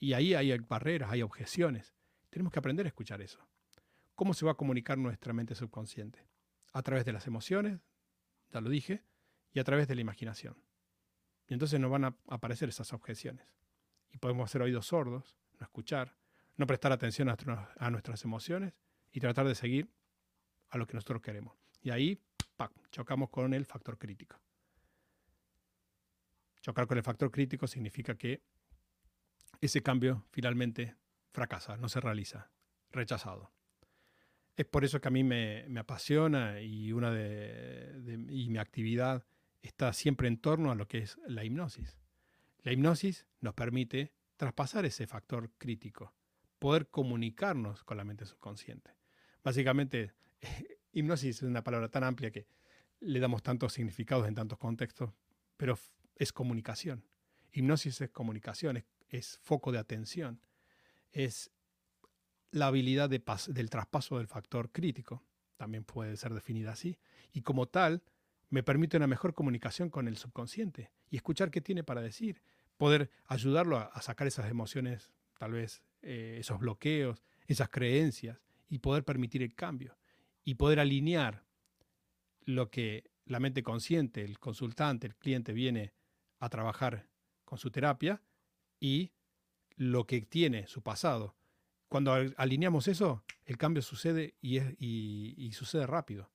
[0.00, 1.94] y ahí hay barreras, hay objeciones.
[2.30, 3.38] Tenemos que aprender a escuchar eso.
[4.14, 6.26] ¿Cómo se va a comunicar nuestra mente subconsciente?
[6.72, 7.80] A través de las emociones,
[8.50, 9.04] ya lo dije,
[9.52, 10.56] y a través de la imaginación.
[11.46, 13.46] Y entonces nos van a aparecer esas objeciones.
[14.10, 16.17] Y podemos hacer oídos sordos, no escuchar,
[16.58, 18.74] no prestar atención a, nuestras emociones
[19.12, 19.88] y tratar de seguir
[20.68, 21.56] a lo que nosotros queremos.
[21.80, 22.20] Y ahí
[22.90, 24.36] chocamos con el factor crítico.
[26.60, 28.42] Chocar con el factor crítico significa que
[29.60, 30.96] ese cambio finalmente
[31.32, 32.50] fracasa, no se realiza,
[32.90, 33.52] rechazado.
[34.56, 39.24] Es por eso que a mí me, apasiona y, una de, y mi actividad
[39.62, 42.00] está siempre en torno a lo que es la hipnosis.
[42.64, 46.17] La hipnosis nos permite traspasar ese factor crítico,
[46.58, 48.90] poder comunicarnos con la mente subconsciente.
[49.42, 50.12] Básicamente,
[50.92, 52.46] hipnosis es una palabra tan amplia que
[53.00, 55.12] le damos tantos significados en tantos contextos,
[55.56, 55.78] pero
[56.16, 57.04] es comunicación.
[57.52, 60.40] Hipnosis es comunicación, es, foco de atención,
[61.12, 61.50] es
[62.50, 65.24] la habilidad del traspaso del factor crítico,
[65.56, 66.98] también puede ser definida así,
[67.32, 68.02] y como tal,
[68.50, 72.42] me permite una mejor comunicación con el subconsciente y escuchar qué tiene para decir,
[72.76, 79.04] poder ayudarlo a, sacar esas emociones, tal vez eh, esos bloqueos, esas creencias, y poder
[79.04, 79.96] permitir el cambio,
[80.44, 81.44] y poder alinear
[82.42, 85.92] lo que la mente consciente, el consultante, el cliente viene
[86.38, 87.08] a trabajar
[87.44, 88.22] con su terapia
[88.80, 89.12] y
[89.76, 91.36] lo que tiene su pasado.
[91.88, 96.30] Cuando alineamos eso, el cambio sucede y, y sucede rápido.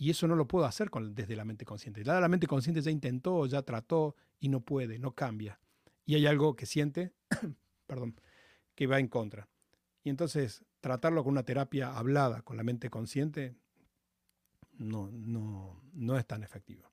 [0.00, 2.04] Y eso no lo puedo hacer desde la mente consciente.
[2.04, 5.60] La, la mente consciente ya intentó, ya trató y no puede, no cambia.
[6.06, 7.12] Y hay algo que siente,
[7.86, 8.14] perdón,
[8.78, 9.48] que va en contra.
[10.04, 13.56] Y entonces tratarlo con una terapia hablada, con la mente consciente,
[14.74, 16.88] no, no, no es tan efectivo.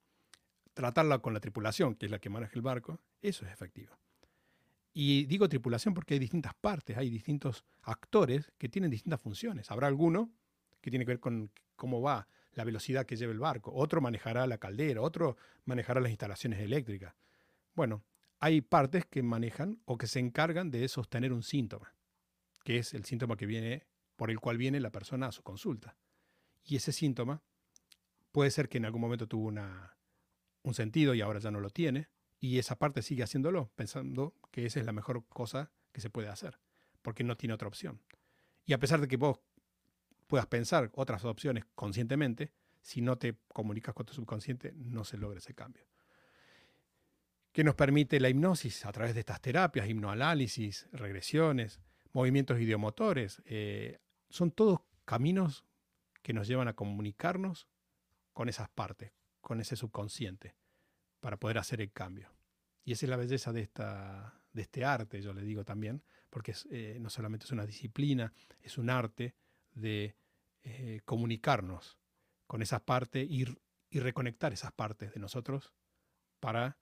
[0.73, 3.95] Tratarla con la tripulación, que es la que maneja el barco, eso es efectivo.
[4.93, 9.69] Y digo tripulación porque hay distintas partes, hay distintos actores que tienen distintas funciones.
[9.69, 10.31] Habrá alguno
[10.81, 14.47] que tiene que ver con cómo va la velocidad que lleva el barco, otro manejará
[14.47, 17.13] la caldera, otro manejará las instalaciones eléctricas.
[17.75, 18.03] Bueno,
[18.45, 21.95] hay partes que manejan o que se encargan de sostener un síntoma,
[22.63, 25.97] que es el síntoma que viene, por el cual viene la persona a su consulta.
[26.63, 27.41] Y ese síntoma
[28.31, 29.97] puede ser que en algún momento tuvo una,
[30.61, 32.07] un sentido y ahora ya no lo tiene,
[32.39, 36.27] y esa parte sigue haciéndolo, pensando que esa es la mejor cosa que se puede
[36.27, 36.59] hacer,
[37.01, 37.99] porque no tiene otra opción.
[38.63, 39.39] Y a pesar de que vos
[40.27, 42.53] puedas pensar otras opciones conscientemente,
[42.83, 45.87] si no te comunicas con tu subconsciente, no se logra ese cambio.
[47.55, 48.85] ¿Qué nos permite la hipnosis?
[48.85, 51.79] A través de estas terapias, hipnoanálisis, regresiones,
[52.11, 55.63] movimientos ideomotores, eh, son todos caminos
[56.21, 57.69] que nos llevan a comunicarnos
[58.33, 60.57] con esas partes, con ese subconsciente,
[61.21, 62.29] para poder hacer el cambio.
[62.83, 66.53] Y esa es la belleza de, esta, de este arte, yo le digo también, porque
[66.71, 69.33] eh, no solamente es una disciplina, es un arte
[69.71, 70.17] de
[70.61, 71.97] eh, comunicarnos
[72.47, 73.45] con esas partes y,
[73.89, 75.71] y, reconectar esas partes de nosotros
[76.41, 76.77] para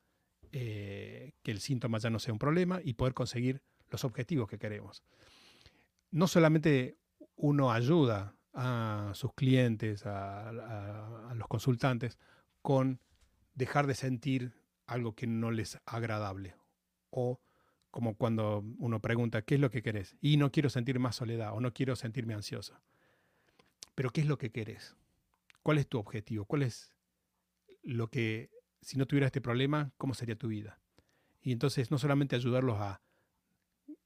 [0.56, 4.60] eh, que el síntoma ya no sea un problema y poder conseguir los objetivos que
[4.60, 5.04] queremos.
[6.12, 7.00] No solamente
[7.36, 12.20] uno ayuda a sus clientes, a, los consultantes,
[12.62, 13.00] con
[13.56, 14.54] dejar de sentir
[14.86, 16.56] algo que no les es agradable
[17.10, 17.42] o
[17.90, 20.16] como cuando uno pregunta, ¿qué es lo que querés?
[20.22, 22.80] Y no quiero sentir más soledad o no quiero sentirme ansioso.
[23.96, 24.96] Pero ¿qué es lo que querés?
[25.64, 26.46] ¿Cuál es tu objetivo?
[26.46, 26.94] ¿Cuál es
[27.82, 28.52] lo que,
[28.84, 30.80] si no tuviera este problema, cómo sería tu vida?
[31.42, 33.02] Y entonces no solamente ayudarlos a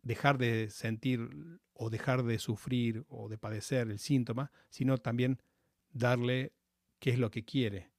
[0.01, 1.29] dejar de sentir
[1.73, 5.41] o dejar de sufrir o de padecer el síntoma, sino también
[5.91, 6.53] darle
[6.99, 7.91] qué es lo que quiere.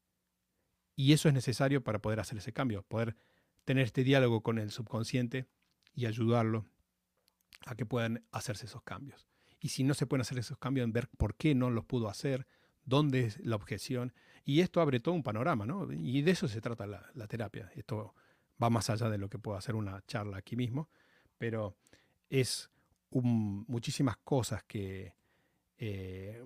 [0.97, 3.17] Y eso es necesario para poder hacer ese cambio, poder
[3.65, 5.47] tener este diálogo con el subconsciente
[5.95, 6.67] y ayudarlo
[7.67, 9.29] a que puedan hacerse esos cambios.
[9.61, 12.09] Y si no se pueden hacer esos cambios, en ver por qué no los pudo
[12.09, 12.47] hacer,
[12.85, 14.13] dónde es la objeción.
[14.45, 15.93] Y esto abre todo un panorama, ¿no?
[15.93, 17.71] Y de eso se trata la, terapia.
[17.75, 18.15] Esto
[18.63, 20.89] va más allá de lo que pueda hacer una charla aquí mismo,
[21.39, 21.77] pero
[22.31, 22.71] es
[23.11, 25.15] muchísimas cosas que,
[25.79, 26.43] eh,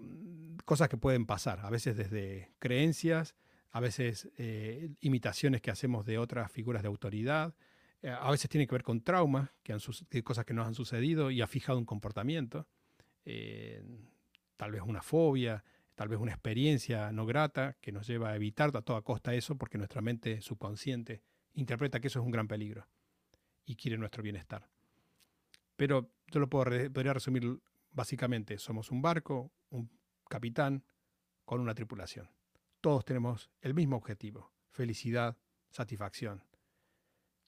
[0.65, 3.35] cosas que pueden pasar, a veces desde creencias
[3.75, 7.55] a veces eh, imitaciones que hacemos de otras figuras de autoridad,
[8.03, 9.81] eh, a veces tiene que ver con traumas, que, han
[10.23, 12.67] cosas que nos han sucedido y ha fijado un comportamiento,
[14.59, 18.77] tal vez una fobia, tal vez una experiencia no grata que nos lleva a evitar
[18.77, 21.23] a toda costa eso porque nuestra mente subconsciente
[21.55, 22.89] interpreta que eso es un gran peligro
[23.65, 24.69] y quiere nuestro bienestar.
[25.77, 29.91] Pero yo lo puedo podría resumir básicamente, somos un barco, un
[30.29, 30.85] capitán
[31.45, 32.29] con una tripulación
[32.83, 35.39] todos tenemos el mismo objetivo, felicidad,
[35.71, 36.45] satisfacción.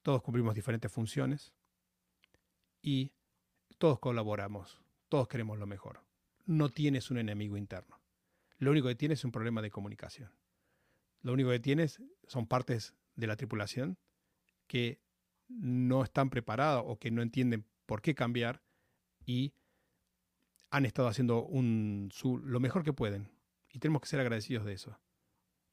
[0.00, 1.52] Todos cumplimos diferentes funciones
[2.80, 3.12] y
[3.76, 6.04] todos colaboramos, todos queremos lo mejor.
[6.46, 8.00] No tienes un enemigo interno.
[8.64, 10.32] Lo único que tienes es un problema de comunicación.
[11.20, 13.98] Lo único que tienes son partes de la tripulación
[14.66, 15.02] que
[15.48, 18.62] no están preparadas o que no entienden por qué cambiar
[19.26, 19.52] y
[20.70, 23.30] han estado haciendo lo mejor que pueden.
[23.70, 24.98] Y tenemos que ser agradecidos de eso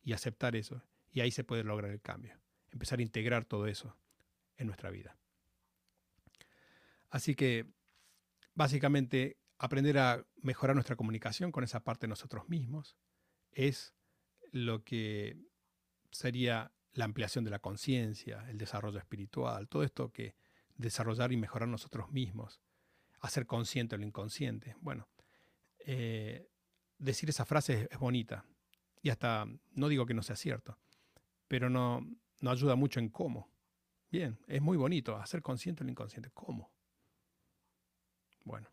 [0.01, 0.83] y aceptar eso.
[1.11, 2.37] Y ahí se puede lograr el cambio.
[2.71, 3.95] Empezar a integrar todo eso
[4.57, 5.17] en nuestra vida.
[7.09, 7.71] Así que,
[8.53, 12.97] básicamente, aprender a mejorar nuestra comunicación con esa parte de nosotros mismos
[13.51, 13.93] es
[14.51, 15.37] lo que
[16.09, 20.35] sería la ampliación de la conciencia, el desarrollo espiritual, todo esto que
[20.77, 22.59] desarrollar y mejorar nosotros mismos,
[23.19, 24.75] hacer consciente lo inconsciente.
[24.81, 25.07] Bueno,
[25.85, 26.49] eh,
[26.97, 28.43] decir esa frase es bonita,
[29.03, 30.79] y hasta, no digo que no sea cierto,
[31.47, 32.01] pero no,
[32.39, 33.51] no ayuda mucho en cómo.
[34.09, 36.31] Bien, es muy bonito hacer consciente lo inconsciente.
[36.31, 36.73] ¿Cómo?
[38.43, 38.67] Bueno,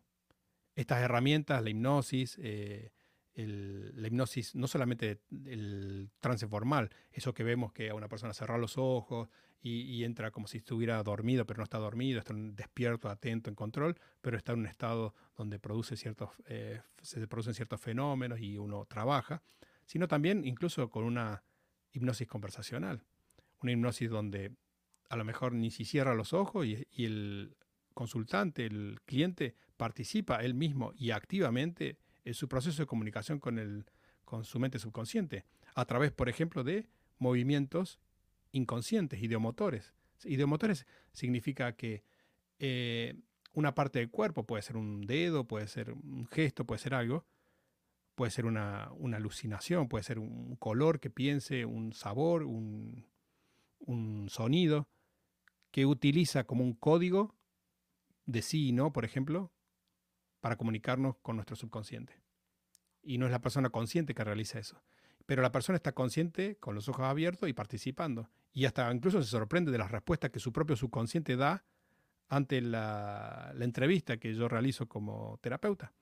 [0.79, 2.91] estas herramientas, la hipnosis, eh,
[3.35, 8.57] la hipnosis, no solamente el trance formal, eso que vemos que a una persona cerra
[8.57, 9.29] los ojos
[9.61, 13.95] y, entra como si estuviera dormido, pero no está dormido, está despierto, atento, en control,
[14.21, 18.85] pero está en un estado donde produce ciertos, eh, se producen ciertos fenómenos y uno
[18.85, 19.41] trabaja
[19.89, 21.41] sino también incluso con una
[21.93, 23.01] hipnosis conversacional,
[23.59, 24.51] una hipnosis donde
[25.09, 27.57] a lo mejor ni si cierra los ojos y, el
[27.99, 33.87] consultante, el cliente, participa él mismo y activamente en su proceso de comunicación con, el,
[34.23, 35.43] con su mente subconsciente,
[35.75, 37.99] a través, por ejemplo, de movimientos
[38.53, 39.93] inconscientes, ideomotores.
[40.23, 42.05] Ideomotores significa que
[42.59, 43.19] eh,
[43.51, 47.25] una parte del cuerpo, puede ser un dedo, puede ser un gesto, puede ser algo,
[48.15, 53.05] puede ser una, alucinación, puede ser un color que piense, un sabor, un,
[54.29, 54.87] sonido,
[55.71, 57.35] que utiliza como un código
[58.31, 59.51] de sí y no, por ejemplo,
[60.39, 62.21] para comunicarnos con nuestro subconsciente.
[63.01, 64.81] Y no es la persona consciente que realiza eso.
[65.25, 68.29] Pero la persona está consciente, con los ojos abiertos y participando.
[68.51, 71.65] Y hasta incluso se sorprende de las respuestas que su propio subconsciente da
[72.27, 75.93] ante la entrevista que yo realizo como terapeuta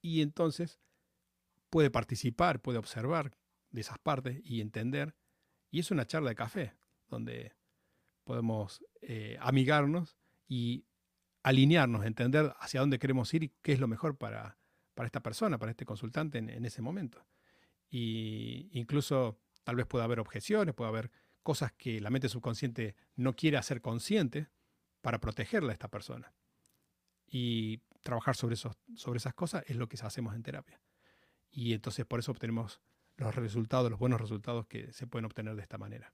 [0.00, 0.80] y entonces
[1.70, 3.36] puede participar, puede observar
[3.70, 5.14] de esas partes y entender.
[5.70, 6.74] Y es una charla de café,
[7.08, 7.54] donde
[8.24, 10.16] podemos eh, amigarnos
[10.48, 10.86] y
[11.42, 14.58] alinearnos, entender hacia dónde queremos ir y qué es lo mejor para,
[14.94, 17.24] para esta persona, para este consultante en, ese momento.
[17.88, 23.36] Y incluso tal vez pueda haber objeciones, puede haber cosas que la mente subconsciente no
[23.36, 24.48] quiere hacer consciente
[25.00, 26.34] para protegerla a esta persona.
[27.26, 30.80] Y trabajar sobre, sobre esas cosas es lo que hacemos en terapia.
[31.50, 32.80] Y entonces por eso obtenemos
[33.16, 36.12] los resultados, los buenos resultados que se pueden obtener de esta manera.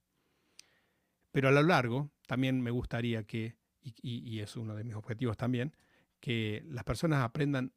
[1.32, 5.74] Pero a lo largo también me gustaría que, y, es uno de mis objetivos también,
[6.20, 7.72] que las personas aprendan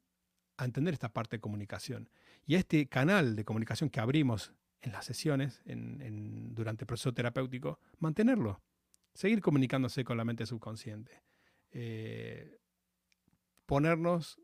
[0.56, 2.08] a entender esta parte de comunicación.
[2.46, 7.78] Y este canal de comunicación que abrimos en las sesiones, en, durante el proceso terapéutico,
[7.98, 8.62] mantenerlo.
[9.14, 11.22] Seguir comunicándose con la mente subconsciente.
[11.72, 12.58] Eh,
[13.66, 14.40] ponernos,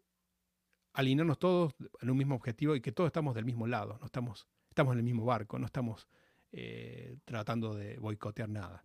[0.92, 4.46] alinearnos todos en un mismo objetivo y que todos estamos del mismo lado, no estamos,
[4.68, 6.08] estamos en el mismo barco, no estamos
[6.52, 8.84] eh, tratando de boicotear nada.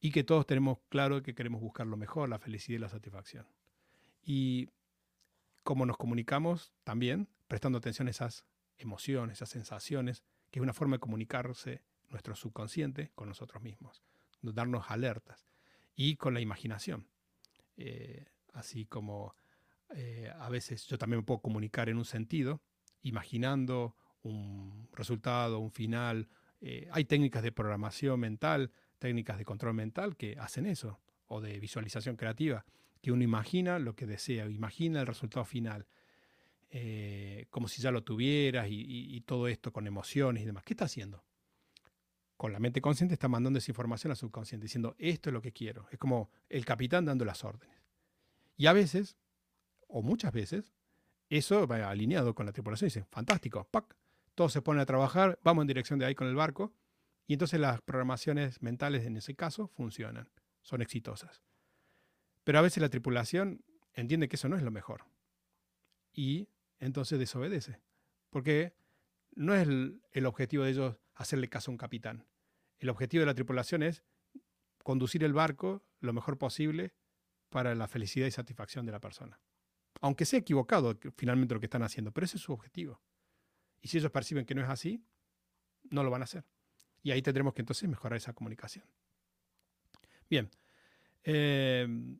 [0.00, 3.46] Y que todos tenemos claro que queremos buscar lo mejor, la felicidad y la satisfacción.
[4.22, 4.68] Y
[5.64, 8.44] cómo nos comunicamos también, prestando atención a esas
[8.78, 14.02] emociones, esas sensaciones, que es una forma de comunicarse nuestro subconsciente con nosotros mismos,
[14.40, 15.46] darnos alertas.
[15.94, 17.08] Y con la imaginación,
[17.76, 19.34] eh, así como
[19.90, 22.60] eh, a veces yo también me puedo comunicar en un sentido,
[23.02, 26.28] imaginando un resultado, un final.
[26.60, 31.58] Eh, hay técnicas de programación mental, técnicas de control mental que hacen eso, o de
[31.60, 32.64] visualización creativa,
[33.00, 35.86] que uno imagina lo que desea, imagina el resultado final,
[36.70, 40.64] eh, como si ya lo tuvieras y, todo esto con emociones y demás.
[40.64, 41.22] ¿Qué está haciendo?
[42.36, 45.52] Con la mente consciente está mandando esa información al subconsciente, diciendo, esto es lo que
[45.52, 45.86] quiero.
[45.90, 47.76] Es como el capitán dando las órdenes.
[48.56, 49.16] Y a veces
[49.88, 50.72] o muchas veces,
[51.30, 52.86] eso va alineado con la tripulación.
[52.86, 53.96] Dice, fantástico, ¡pac!
[54.34, 56.72] todos se ponen a trabajar, vamos en dirección de ahí con el barco,
[57.28, 60.30] y entonces las programaciones mentales en ese caso funcionan,
[60.62, 61.44] son exitosas.
[62.42, 63.62] Pero a veces la tripulación
[63.92, 65.04] entiende que eso no es lo mejor.
[66.10, 66.48] Y
[66.78, 67.82] entonces desobedece.
[68.30, 68.74] Porque
[69.34, 72.26] no es el, objetivo de ellos hacerle caso a un capitán.
[72.78, 74.02] El objetivo de la tripulación es
[74.82, 76.94] conducir el barco lo mejor posible
[77.50, 79.38] para la felicidad y satisfacción de la persona.
[80.00, 83.02] Aunque sea equivocado finalmente lo que están haciendo, pero ese es su objetivo.
[83.82, 85.04] Y si ellos perciben que no es así,
[85.90, 86.46] no lo van a hacer.
[87.02, 88.84] Y ahí tendremos que entonces mejorar esa comunicación.
[90.28, 90.50] Bien,
[91.24, 92.18] em,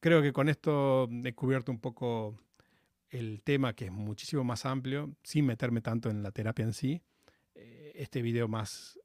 [0.00, 2.40] creo que con esto he cubierto un poco
[3.10, 7.02] el tema que es muchísimo más amplio, sin meterme tanto en la terapia en sí.
[7.54, 8.98] Eh, este video más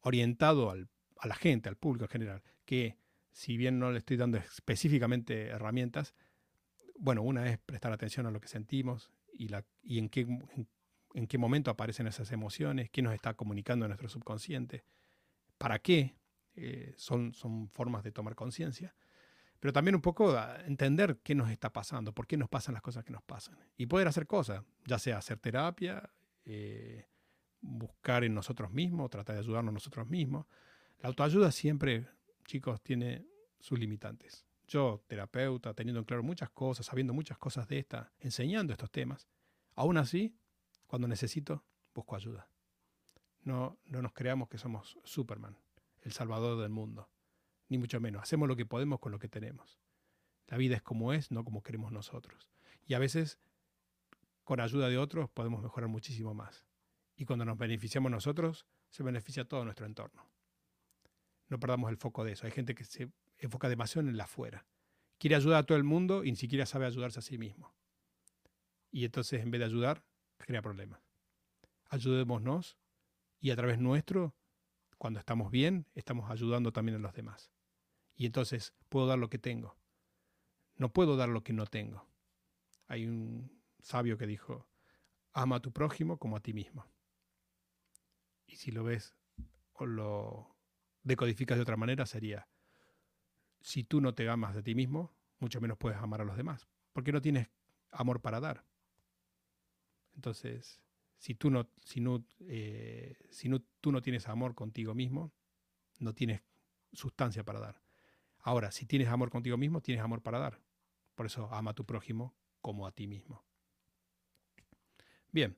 [0.00, 2.96] orientado a la gente, al público en general, que
[3.32, 6.14] si bien no le estoy dando específicamente herramientas,
[6.96, 10.26] bueno, una es prestar atención a lo que sentimos y, la, y en, qué,
[11.26, 14.84] qué momento aparecen esas emociones, qué nos está comunicando nuestro subconsciente,
[15.58, 16.16] para qué,
[16.54, 18.94] eh, son, son formas de tomar conciencia
[19.64, 23.02] pero también un poco entender qué nos está pasando, por qué nos pasan las cosas
[23.02, 23.58] que nos pasan.
[23.78, 26.10] Y poder hacer cosas, ya sea hacer terapia,
[26.44, 27.06] eh,
[27.62, 30.44] buscar en nosotros mismos, tratar de ayudarnos nosotros mismos.
[31.00, 32.06] La autoayuda siempre,
[32.44, 33.24] chicos, tiene
[33.58, 34.44] sus limitantes.
[34.68, 39.30] Yo, terapeuta, teniendo en claro muchas cosas, sabiendo muchas cosas de esta, enseñando estos temas,
[39.76, 40.36] aún así,
[40.94, 42.48] cuando necesito, busco ayuda.
[43.42, 45.58] No, no nos creamos que somos Superman,
[46.02, 47.10] el salvador del mundo
[47.68, 48.22] ni mucho menos.
[48.22, 49.80] Hacemos lo que podemos con lo que tenemos.
[50.46, 52.48] La vida es como es, no como queremos nosotros.
[52.86, 53.40] Y a veces,
[54.44, 56.64] con ayuda de otros, podemos mejorar muchísimo más.
[57.16, 60.30] Y cuando nos beneficiamos nosotros, se beneficia todo nuestro entorno.
[61.48, 62.46] No perdamos el foco de eso.
[62.46, 64.64] Hay gente que se enfoca demasiado en el afuera.
[65.18, 67.74] Quiere ayudar a todo el mundo y ni siquiera sabe ayudarse a sí mismo.
[68.92, 70.04] Y entonces, en vez de ayudar,
[70.44, 71.00] crea problemas.
[71.90, 72.78] Ayudémonos
[73.40, 74.34] y a través nuestro,
[74.98, 77.52] cuando estamos bien, estamos ayudando también a los demás.
[78.14, 79.76] Y entonces puedo dar lo que tengo.
[80.76, 82.06] No puedo dar lo que no tengo.
[82.86, 84.68] Hay un sabio que dijo,
[85.32, 86.86] ama a tu prójimo como a ti mismo.
[88.46, 89.16] Y si lo ves
[89.72, 90.56] o lo
[91.02, 92.48] decodificas de otra manera, sería,
[93.60, 96.68] si tú no te amas de ti mismo, mucho menos puedes amar a los demás,
[96.92, 97.50] porque no tienes
[97.90, 98.64] amor para dar.
[100.14, 100.80] Entonces,
[101.18, 105.32] si tú no, si no, eh, si no, tú no tienes amor contigo mismo,
[105.98, 106.42] no tienes
[106.92, 107.82] sustancia para dar.
[108.38, 110.60] Ahora, si tienes amor contigo mismo, tienes amor para dar.
[111.14, 113.44] Por eso ama a tu prójimo como a ti mismo.
[115.32, 115.56] Bien,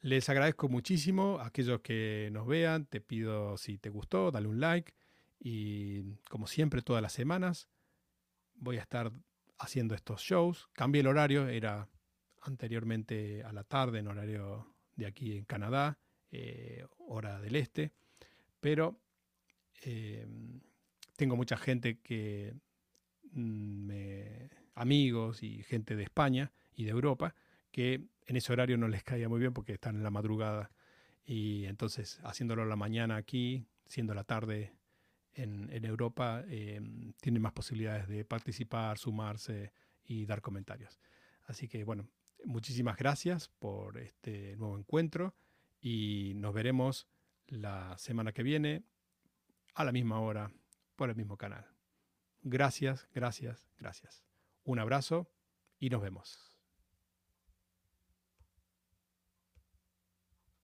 [0.00, 2.86] les agradezco muchísimo a aquellos que nos vean.
[2.86, 4.94] Te pido si te gustó, dale un like.
[5.38, 7.68] Y como siempre, todas las semanas
[8.54, 9.12] voy a estar
[9.58, 10.68] haciendo estos shows.
[10.72, 11.88] Cambié el horario, era
[12.42, 15.98] anteriormente a la tarde en horario de aquí en Canadá,
[16.30, 17.92] eh, hora del este.
[18.60, 19.00] Pero
[19.84, 20.26] eh,
[21.16, 22.54] tengo mucha gente que,
[23.32, 27.34] mm, me, amigos y gente de España y de Europa,
[27.70, 30.70] que en ese horario no les caía muy bien porque están en la madrugada.
[31.24, 34.72] Y entonces, haciéndolo la mañana aquí, siendo la tarde
[35.34, 36.80] en, Europa, eh,
[37.20, 39.72] tienen más posibilidades de participar, sumarse
[40.04, 40.98] y dar comentarios.
[41.44, 42.08] Así que, bueno,
[42.44, 45.34] muchísimas gracias por este nuevo encuentro
[45.80, 47.06] y nos veremos
[47.46, 48.84] la semana que viene
[49.74, 50.50] a la misma hora
[50.96, 51.66] por el mismo canal.
[52.42, 54.24] Gracias, gracias, gracias.
[54.64, 55.30] Un abrazo
[55.78, 56.49] y nos vemos.